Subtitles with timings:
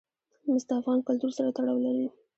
[0.51, 2.07] مس د افغان کلتور سره تړاو لري.